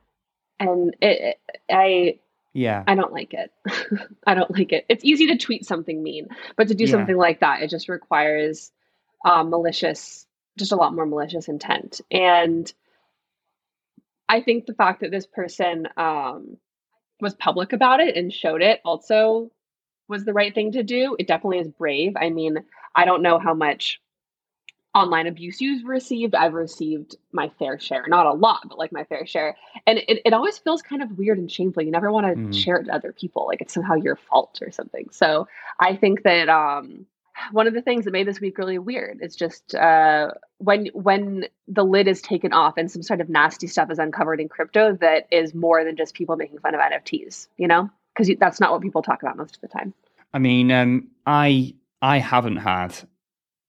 [0.59, 2.18] and it, it I
[2.53, 2.85] Yeah.
[2.87, 3.51] I don't like it.
[4.27, 4.85] I don't like it.
[4.90, 6.90] It's easy to tweet something mean, but to do Yeah.
[6.90, 8.70] something like that, it just requires
[9.25, 10.27] uh, malicious,
[10.59, 12.03] just a lot more malicious intent.
[12.11, 12.70] And
[14.29, 16.59] I think the fact that this person um,
[17.21, 19.51] was public about it and showed it also
[20.09, 21.17] was the right thing to do.
[21.19, 22.15] It definitely is brave.
[22.17, 22.59] I mean,
[22.95, 24.01] I don't know how much
[24.93, 26.35] online abuse you've received.
[26.35, 29.57] I've received my fair share, not a lot, but like my fair share.
[29.87, 31.83] And it, it always feels kind of weird and shameful.
[31.85, 32.55] You never want to Mm.
[32.55, 35.09] share it to other people, like it's somehow your fault or something.
[35.13, 35.47] So
[35.79, 37.07] I think that um,
[37.53, 41.46] one of the things that made this week really weird is just uh, when when
[41.68, 44.96] the lid is taken off and some sort of nasty stuff is uncovered in crypto
[44.96, 47.48] that is more than just people making fun of NFTs.
[47.57, 49.94] You know, because that's not what people talk about most of the time.
[50.33, 52.94] I mean, um, I I haven't had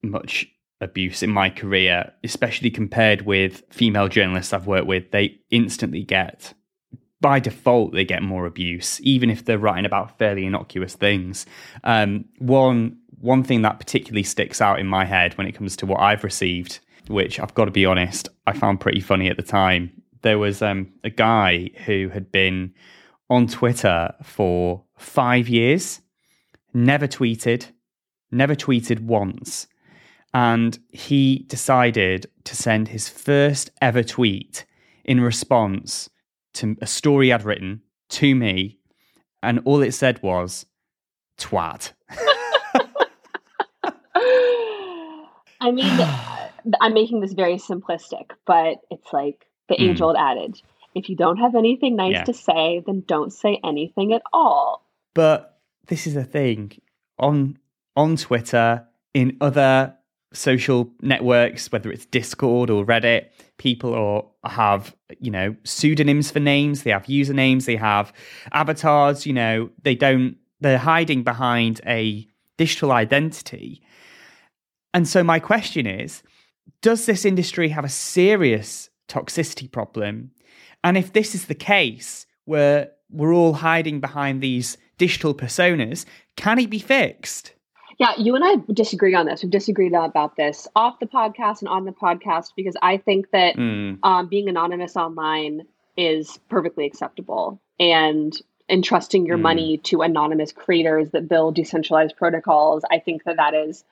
[0.03, 0.47] much
[0.79, 5.11] abuse in my career, especially compared with female journalists I've worked with.
[5.11, 6.53] They instantly get,
[7.21, 11.45] by default, they get more abuse, even if they're writing about fairly innocuous things.
[11.83, 15.85] Um, one one thing that particularly sticks out in my head when it comes to
[15.85, 19.43] what I've received, which I've got to be honest, I found pretty funny at the
[19.43, 19.91] time.
[20.23, 22.73] There was um, a guy who had been
[23.29, 26.01] on Twitter for five years
[26.73, 27.67] never tweeted,
[28.31, 29.67] never tweeted once.
[30.33, 34.65] And he decided to send his first ever tweet
[35.03, 36.09] in response
[36.55, 38.77] to a story I'd written to me.
[39.43, 40.65] And all it said was,
[41.37, 41.93] twat.
[45.59, 45.85] I mean,
[46.81, 49.91] I'm making this very simplistic, but it's like the Mm.
[49.91, 52.23] age old adage if you don't have anything nice Yeah.
[52.25, 54.85] to say, then don't say anything at all.
[55.13, 56.73] But this is the thing
[57.17, 57.57] on
[57.95, 59.95] on Twitter, in other
[60.33, 66.83] social networks, whether it's Discord or Reddit, people or have you know pseudonyms for names.
[66.83, 67.65] They have usernames.
[67.65, 68.13] They have
[68.53, 69.25] avatars.
[69.25, 70.37] You know, they don't.
[70.59, 73.81] They're hiding behind a digital identity.
[74.93, 76.21] And so my question is,
[76.81, 80.31] does this industry have a serious toxicity problem?
[80.83, 86.59] And if this is the case, where we're all hiding behind these digital personas, can
[86.59, 87.53] it be fixed?
[88.01, 89.43] Yeah, you and I disagree on this.
[89.43, 93.55] We've disagreed about this off the podcast and on the podcast because I think that
[93.55, 98.35] Mm, um, being anonymous online is perfectly acceptable and
[98.69, 99.41] entrusting your Mm.
[99.41, 103.83] money to anonymous creators that build decentralized protocols i think that that is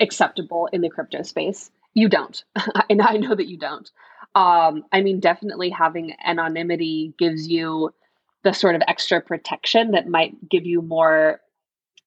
[0.00, 2.44] acceptable in the crypto space you don't
[2.90, 3.90] and i know that you don't
[4.34, 7.94] um, i mean definitely having anonymity gives you
[8.42, 11.40] the sort of extra protection that might give you more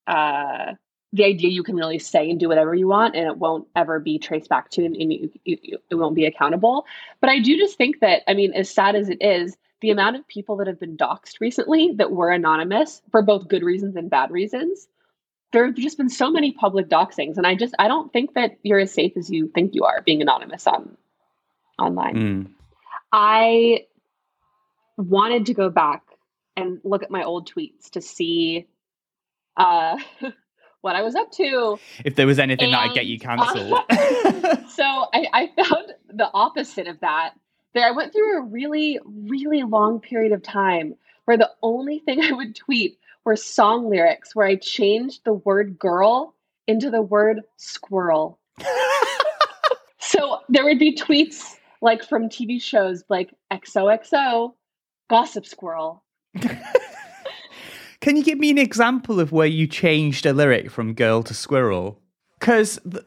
[0.07, 0.73] uh,
[1.11, 3.99] the idea you can really say and do whatever you want and it won't ever
[3.99, 6.85] be traced back to and, and you, you, it won't be accountable
[7.21, 10.15] but I do just think that, I mean, as sad as it is, the amount
[10.15, 14.09] of people that have been doxxed recently that were anonymous for both good reasons and
[14.09, 14.87] bad reasons,
[15.51, 17.37] there have just been so many public doxings.
[17.37, 20.01] And I just, I don't think that you're as safe as you think you are
[20.01, 20.97] being anonymous on
[21.79, 22.15] online.
[22.15, 22.47] mm.
[23.11, 23.85] I
[24.97, 26.03] wanted to go back
[26.55, 28.67] and look at my old tweets to see
[29.55, 29.97] uh,
[30.81, 31.79] what I was up to.
[32.05, 33.73] If there was anything that'd get you cancelled.
[33.89, 37.31] Uh, so I, I found the opposite of that.
[37.73, 42.21] There, I went through a really, really long period of time where the only thing
[42.23, 46.35] I would tweet were song lyrics where I changed the word girl
[46.67, 48.39] into the word squirrel.
[50.09, 54.53] So there would be tweets like from TV shows like XOXO,
[55.07, 56.03] Gossip Squirrel.
[58.01, 61.33] Can you give me an example of where you changed a lyric from girl to
[61.33, 61.99] squirrel?
[62.39, 63.05] Because the,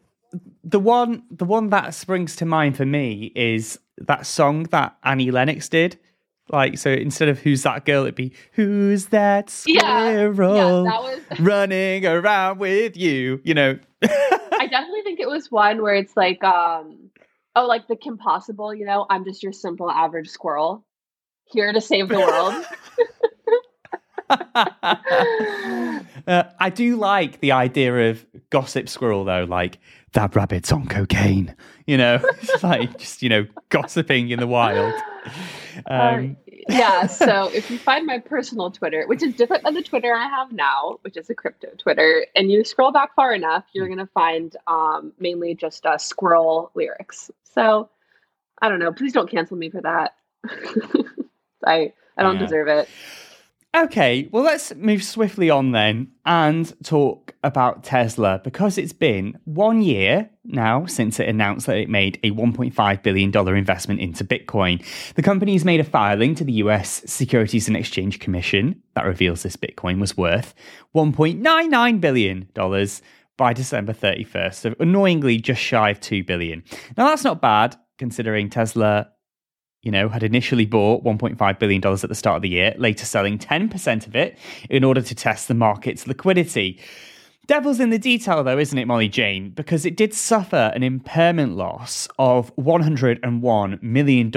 [0.63, 5.31] the one the one that springs to mind for me is that song that Annie
[5.31, 5.99] Lennox did.
[6.51, 9.81] Like so, instead of "Who's that girl," it'd be "Who's that Yeah,
[10.33, 11.21] squirrel yeah, that was.
[11.41, 13.79] running around with you?" You know.
[14.03, 17.11] I definitely think it was one where it's like, um,
[17.57, 18.75] oh, like the Kim Possible.
[18.75, 20.85] You know, I'm just your simple average squirrel
[21.47, 22.65] here to save the world.
[24.31, 24.39] uh,
[26.59, 29.79] I do like the idea of gossip squirrel though, like
[30.13, 31.55] that rabbit's on cocaine.
[31.87, 34.95] You know, it's like just you know gossiping in the wild.
[35.87, 36.23] Um, Uh,
[36.69, 37.07] yeah.
[37.07, 40.53] So if you find my personal Twitter, which is different than the Twitter I have
[40.53, 44.57] now, which is a crypto Twitter, and you scroll back far enough, you're gonna find
[44.67, 47.31] um, mainly just uh, squirrel lyrics.
[47.43, 47.89] So
[48.61, 48.93] I don't know.
[48.93, 50.15] Please don't cancel me for that.
[51.65, 52.41] I I don't Yeah.
[52.41, 52.89] deserve it.
[53.75, 59.81] Okay, well, let's move swiftly on then and talk about Tesla because it's been one
[59.81, 64.85] year now since it announced that it made a $1.5 billion investment into Bitcoin.
[65.15, 69.57] The company's made a filing to the US Securities and Exchange Commission that reveals this
[69.57, 70.55] Bitcoin was worth
[70.95, 72.49] $1.99 billion
[73.39, 76.63] by December 31st, so annoyingly just shy of 2 billion.
[76.99, 79.09] Now that's not bad considering Tesla
[79.83, 83.39] you know, had initially bought $1.5 billion at the start of the year, later selling
[83.39, 84.39] 10% of it
[84.71, 86.81] in order to test the market's liquidity.
[87.49, 89.51] Devil's in the detail, though, isn't it, Molly Jane?
[89.51, 94.33] Because it did suffer an impairment loss of $101 million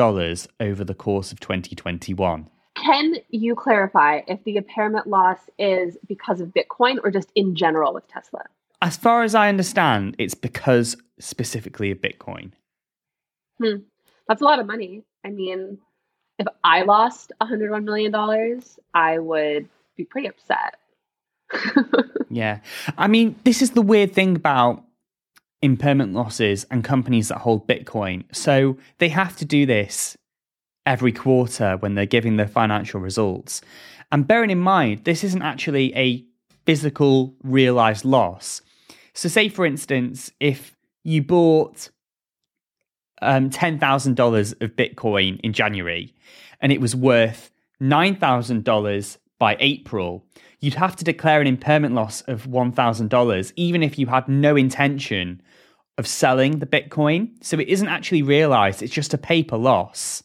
[0.60, 2.50] over the course of 2021.
[2.76, 7.94] Can you clarify if the impairment loss is because of Bitcoin or just in general
[7.94, 8.42] with Tesla?
[8.82, 12.52] As far as I understand, it's because specifically of Bitcoin.
[13.62, 13.78] Hmm.
[14.28, 15.04] That's a lot of money.
[15.24, 15.80] I mean,
[16.40, 18.62] if I lost $101 million,
[18.94, 20.76] I would be pretty upset.
[22.30, 22.60] yeah.
[22.98, 24.84] I mean, this is the weird thing about
[25.62, 28.24] impairment losses and companies that hold Bitcoin.
[28.32, 30.18] So they have to do this
[30.86, 33.62] every quarter when they're giving their financial results.
[34.12, 36.24] And bearing in mind, this isn't actually a
[36.66, 38.62] physical realized loss.
[39.14, 41.90] So, say for instance, if you bought
[43.22, 46.14] um, $10,000 of Bitcoin in January
[46.62, 47.52] and it was worth
[47.82, 50.26] $9,000 by April,
[50.60, 55.42] you'd have to declare an impairment loss of $1,000, even if you had no intention
[55.98, 57.32] of selling the Bitcoin.
[57.42, 60.24] So it isn't actually realized, it's just a paper loss.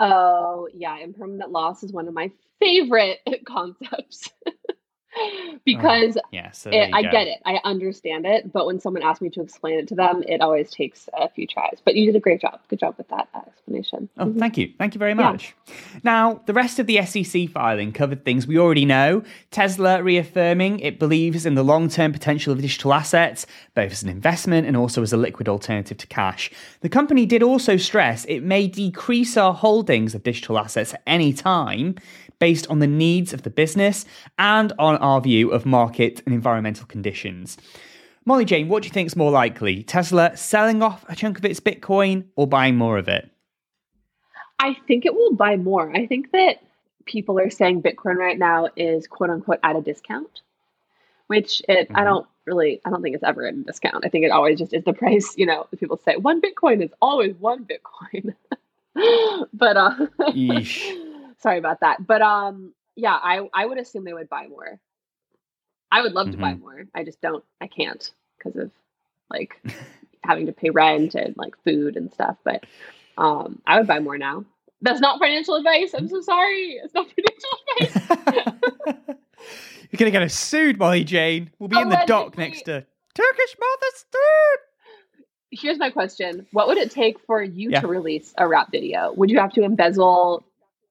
[0.00, 0.98] Oh, yeah.
[0.98, 2.30] Impermanent loss is one of my
[2.60, 4.30] favorite concepts.
[5.64, 7.38] because oh, yeah, so it, I get it.
[7.44, 8.52] I understand it.
[8.52, 11.46] But when someone asks me to explain it to them, it always takes a few
[11.46, 11.78] tries.
[11.84, 12.60] But you did a great job.
[12.68, 14.08] Good job with that explanation.
[14.18, 14.38] Oh, mm-hmm.
[14.38, 14.72] thank you.
[14.78, 15.54] Thank you very much.
[15.66, 15.74] Yeah.
[16.02, 19.22] Now, the rest of the SEC filing covered things we already know.
[19.50, 24.08] Tesla reaffirming it believes in the long term potential of digital assets, both as an
[24.08, 26.50] investment and also as a liquid alternative to cash.
[26.80, 31.32] The company did also stress it may decrease our holdings of digital assets at any
[31.32, 31.96] time
[32.44, 34.04] based on the needs of the business
[34.38, 37.56] and on our view of market and environmental conditions.
[38.26, 39.82] Molly Jane, what do you think is more likely?
[39.82, 43.30] Tesla selling off a chunk of its Bitcoin or buying more of it?
[44.58, 45.90] I think it will buy more.
[45.96, 46.62] I think that
[47.06, 50.42] people are saying Bitcoin right now is quote unquote at a discount,
[51.28, 51.96] which it mm-hmm.
[51.96, 54.04] I don't really I don't think it's ever at a discount.
[54.04, 56.90] I think it always just is the price, you know, people say one Bitcoin is
[57.00, 58.34] always one Bitcoin.
[59.54, 59.94] but uh
[61.44, 62.04] sorry about that.
[62.04, 64.80] But um, yeah, I I would assume they would buy more.
[65.92, 66.36] I would love mm-hmm.
[66.36, 66.60] to buy mm-hmm.
[66.60, 66.84] more.
[66.92, 67.44] I just don't.
[67.60, 68.72] I can't because of
[69.30, 69.62] like
[70.24, 72.36] having to pay rent and like food and stuff.
[72.42, 72.64] But
[73.16, 74.44] um, I would buy more now.
[74.80, 75.94] That's not financial advice.
[75.94, 76.80] I'm so sorry.
[76.82, 78.96] It's not financial advice.
[79.90, 81.50] You're gonna get us sued, Molly Jane.
[81.58, 81.94] We'll be Allegedly.
[81.94, 82.84] in the dock next to
[83.14, 84.60] Turkish Martha Stewart.
[85.52, 87.80] Here's my question: What would it take for you yeah.
[87.80, 89.12] to release a rap video?
[89.12, 90.44] Would you have to embezzle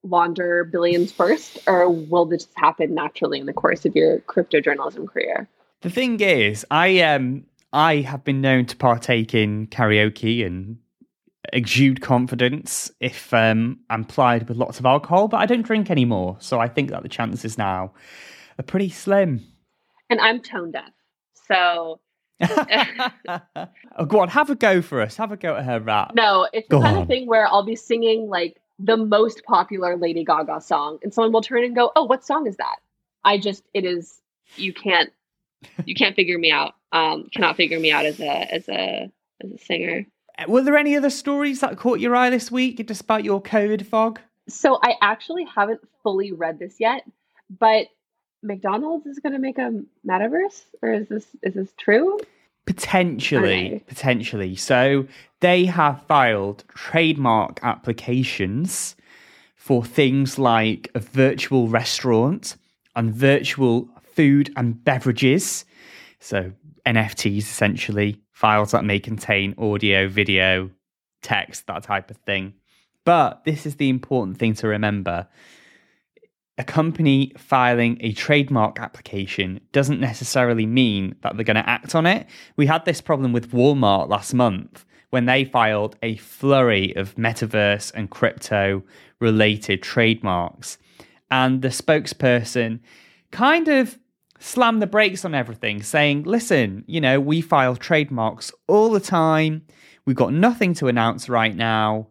[0.04, 5.06] launder billions first, or will this happen naturally in the course of your crypto journalism
[5.06, 5.48] career?
[5.80, 10.78] The thing is, I um I have been known to partake in karaoke and
[11.52, 16.36] exude confidence if um, I'm plied with lots of alcohol, but I don't drink anymore,
[16.40, 17.92] so I think that the chances now
[18.58, 19.44] are pretty slim.
[20.08, 20.90] And I'm tone deaf,
[21.48, 22.00] so.
[22.40, 25.16] oh, go on, have a go for us.
[25.16, 26.14] Have a go at her rap.
[26.14, 27.02] No, it's the kind on.
[27.02, 31.32] of thing where I'll be singing like the most popular Lady Gaga song, and someone
[31.32, 32.76] will turn and go, "Oh, what song is that?"
[33.24, 34.20] I just it is
[34.56, 35.10] you can't
[35.84, 36.74] you can't figure me out.
[36.92, 39.10] Um, cannot figure me out as a as a
[39.42, 40.06] as a singer.
[40.38, 43.86] Uh, were there any other stories that caught your eye this week, despite your COVID
[43.86, 44.20] fog?
[44.48, 47.04] So I actually haven't fully read this yet,
[47.58, 47.86] but
[48.42, 52.18] McDonald's is going to make a metaverse, or is this is this true?
[52.66, 54.56] Potentially, potentially.
[54.56, 55.06] So
[55.40, 58.96] they have filed trademark applications
[59.54, 62.56] for things like a virtual restaurant
[62.96, 65.64] and virtual food and beverages.
[66.20, 66.52] So
[66.86, 70.70] NFTs essentially, files that may contain audio, video,
[71.22, 72.54] text, that type of thing.
[73.04, 75.28] But this is the important thing to remember
[76.56, 82.06] a company filing a trademark application doesn't necessarily mean that they're going to act on
[82.06, 82.26] it.
[82.56, 87.92] We had this problem with Walmart last month when they filed a flurry of metaverse
[87.94, 88.82] and crypto
[89.20, 90.78] related trademarks.
[91.30, 92.80] And the spokesperson
[93.30, 93.98] kind of
[94.38, 99.62] slammed the brakes on everything, saying, listen, you know, we file trademarks all the time.
[100.04, 102.08] We've got nothing to announce right now.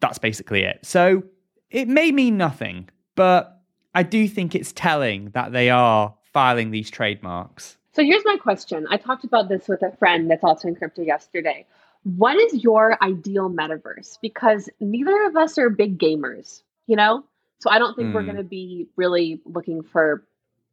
[0.00, 0.80] That's basically it.
[0.82, 1.24] So
[1.70, 3.60] it may mean nothing, but
[3.94, 7.76] I do think it's telling that they are filing these trademarks.
[7.94, 8.86] So here's my question.
[8.90, 11.66] I talked about this with a friend that's also in crypto yesterday.
[12.04, 14.18] What is your ideal metaverse?
[14.20, 17.24] Because neither of us are big gamers, you know?
[17.58, 18.26] So I don't think we're Hmm.
[18.26, 20.22] going to be really looking for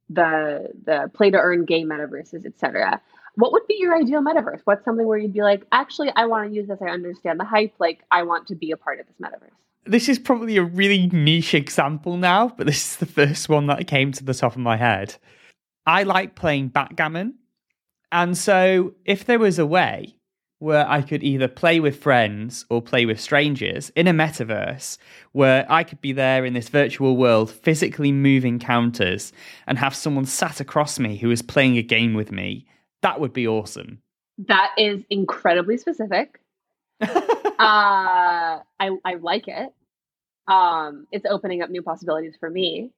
[0.10, 3.02] the the play to earn game metaverses, etc.
[3.36, 4.60] What would be your ideal metaverse?
[4.66, 6.82] What's something where you'd be like, actually, I want to use this.
[6.82, 7.74] I understand the hype.
[7.80, 9.56] Like, I want to be a part of this metaverse.
[9.86, 13.88] This is probably a really niche example now, but this is the first one that
[13.88, 15.16] came to the top of my head.
[15.86, 17.36] I like playing backgammon.
[18.12, 20.16] And so if there was a way
[20.60, 24.98] where I could either play with friends or play with strangers in a metaverse
[25.34, 29.34] where I could be there in this virtual world, physically moving counters,
[29.68, 32.66] and have someone sat across me who is playing a game with me,
[33.02, 34.02] that would be awesome.
[34.38, 36.40] That is incredibly specific.
[37.60, 39.74] Uh, I I like it.
[40.48, 42.92] Um, it's opening up new possibilities for me.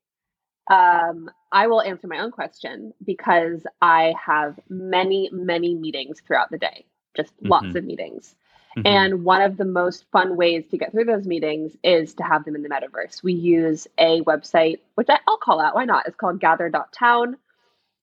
[0.70, 6.58] Um, I will answer my own question because I have many many meetings throughout the
[6.58, 6.86] day,
[7.16, 7.76] just lots Mhm.
[7.76, 8.36] of meetings.
[8.78, 8.82] Mhm.
[8.86, 12.44] And one of the most fun ways to get through those meetings is to have
[12.46, 13.24] them in the metaverse.
[13.24, 15.76] We use a website, which I, I'll call out.
[15.76, 16.08] Why not?
[16.08, 17.38] It's called gather.town.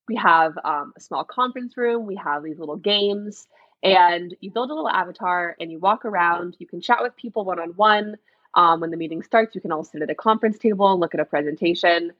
[0.08, 2.06] We have um, a small conference room.
[2.06, 3.46] We have these little games.
[3.82, 6.56] And you build a little avatar and you walk around.
[6.58, 8.16] You can chat with people one on one.
[8.54, 11.20] When the meeting starts, you can all sit at a conference table and look at
[11.20, 12.12] a presentation.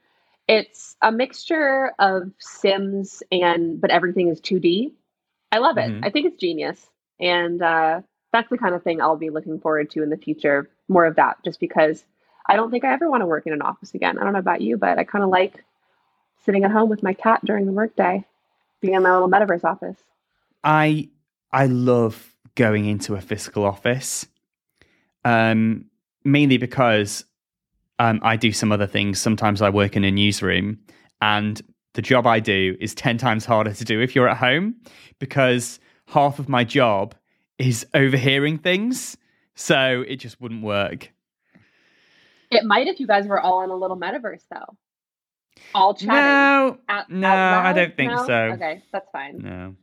[0.48, 4.92] It's a mixture of Sims and, but everything is 2D.
[5.52, 5.90] I love it.
[5.90, 6.04] Mhm.
[6.04, 6.88] I think it's genius.
[7.20, 8.00] And uh,
[8.32, 10.68] that's the kind of thing I'll be looking forward to in the future.
[10.88, 12.04] More of that, just because
[12.46, 14.18] I don't think I ever want to work in an office again.
[14.18, 15.64] I don't know about you, but I kind of like
[16.44, 18.24] sitting at home with my cat during the workday,
[18.80, 20.02] being in my little metaverse office.
[20.64, 21.08] I
[21.52, 24.26] I love going into a physical office,
[25.24, 25.86] um,
[26.24, 27.24] mainly because
[27.98, 29.20] um, I do some other things.
[29.20, 30.78] Sometimes I work in a newsroom,
[31.20, 31.60] and
[31.94, 34.76] the job I do is ten times harder to do if you're at home
[35.18, 35.78] because
[36.08, 37.14] half of my job
[37.58, 39.16] is overhearing things,
[39.54, 41.12] so it just wouldn't work.
[42.50, 44.76] It might if you guys were all in a little metaverse, though.
[45.74, 46.08] All chatting.
[46.08, 48.26] No, out- no, out I don't think No?
[48.26, 48.34] so.
[48.34, 49.38] Okay, that's fine.
[49.38, 49.76] No.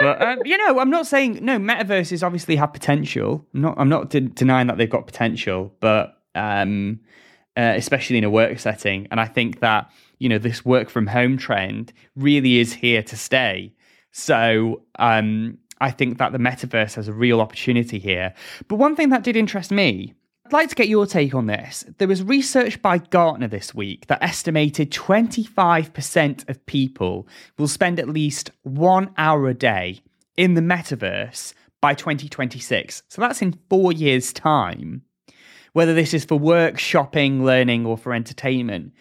[0.00, 1.58] But um, you know, I'm not saying no.
[1.58, 3.46] Metaverses obviously have potential.
[3.54, 3.74] I'm not.
[3.78, 7.00] I'm not de- denying that they've got potential, but um,
[7.56, 11.06] uh, especially in a work setting, and I think that you know this work from
[11.06, 13.74] home trend really is here to stay.
[14.12, 18.34] So um, I think that the metaverse has a real opportunity here.
[18.68, 20.14] But one thing that did interest me.
[20.44, 21.84] I'd like to get your take on this.
[21.98, 27.28] There was research by Gartner this week that estimated 25% of people
[27.58, 30.00] will spend at least one hour a day
[30.36, 33.02] in the metaverse by 2026.
[33.08, 35.02] So that's in four years' time.
[35.74, 38.92] Whether this is for work, shopping, learning, or for entertainment.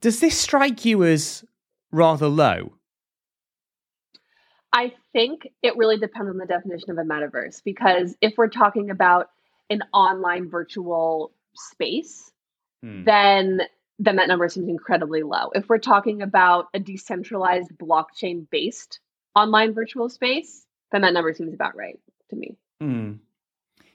[0.00, 1.44] Does this strike you as
[1.90, 2.72] rather low?
[4.72, 8.90] I think it really depends on the definition of a metaverse because if we're talking
[8.90, 9.28] about
[9.70, 12.30] an online virtual space,
[12.82, 13.04] Hmm.
[13.04, 13.60] then
[13.98, 15.50] then that number seems incredibly low.
[15.54, 18.98] If we're talking about a decentralized blockchain based
[19.36, 21.98] online virtual space, then that number seems about right
[22.30, 22.56] to me.
[22.80, 23.12] Hmm.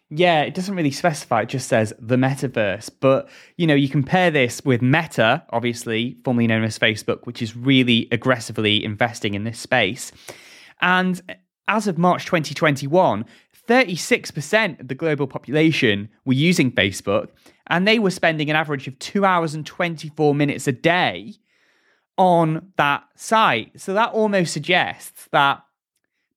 [0.09, 1.41] Yeah, it doesn't really specify.
[1.41, 2.89] It just says the metaverse.
[2.99, 7.55] But, you know, you compare this with Meta, obviously, formerly known as Facebook, which is
[7.55, 10.11] really aggressively investing in this space.
[10.81, 11.21] And
[11.69, 13.23] as of March 2021,
[13.67, 17.29] 36% of the global population were using Facebook,
[17.67, 21.35] and they were spending an average of two hours and 24 minutes a day
[22.17, 23.79] on that site.
[23.79, 25.63] So that almost suggests that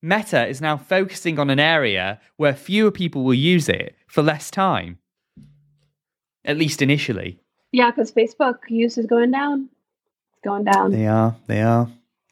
[0.03, 4.51] Meta is now focusing on an area where fewer people will use it for less
[4.51, 4.99] time,
[6.45, 7.41] at least initially.
[7.72, 9.70] Yeah, because Facebook use is going down.
[10.33, 10.91] It's going down.
[10.91, 11.35] They are.
[11.47, 11.89] They are.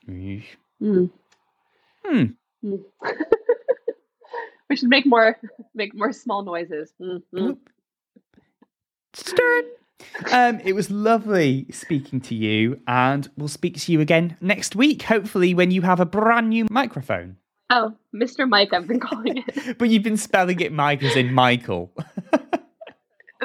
[0.06, 0.44] Eesh.
[0.82, 1.10] Mm.
[2.04, 2.24] Hmm.
[2.64, 2.82] Mm.
[4.70, 5.38] we should make more
[5.74, 6.92] make more small noises.
[7.00, 7.56] Mm, mm.
[9.12, 9.64] Stern.
[10.32, 15.02] Um, it was lovely speaking to you, and we'll speak to you again next week,
[15.02, 17.36] hopefully, when you have a brand new microphone.
[17.68, 18.48] Oh, Mr.
[18.48, 19.78] Mike, I've been calling it.
[19.78, 21.92] But you've been spelling it Mike as in Michael.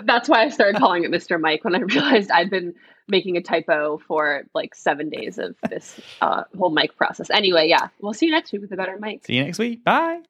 [0.04, 1.39] That's why I started calling it Mr.
[1.39, 2.74] Mike when I realized I'd been
[3.08, 7.30] making a typo for like seven days of this uh, whole mic process.
[7.30, 9.26] Anyway, yeah, we'll see you next week with a better mic.
[9.26, 9.84] See you next week.
[9.84, 10.22] Bye.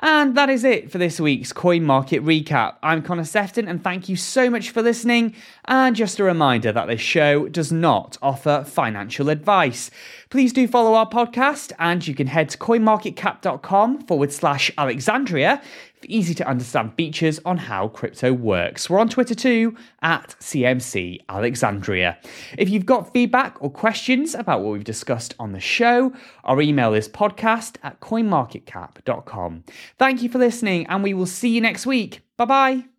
[0.00, 2.76] And that is it for this week's Coin Market Recap.
[2.82, 5.34] I'm Connor Sephton, and thank you so much for listening.
[5.66, 9.90] And just a reminder that this show does not offer financial advice.
[10.30, 15.62] Please do follow our podcast, and you can head to coinmarketcap.com forward slash Alexandria
[16.08, 18.88] easy to understand features on how crypto works.
[18.88, 22.18] We're on Twitter too, at CMC Alexandria.
[22.58, 26.12] If you've got feedback or questions about what we've discussed on the show,
[26.44, 29.64] our email is podcast at coinmarketcap.com.
[29.98, 32.22] Thank you for listening, and we will see you next week.
[32.36, 32.93] Bye bye.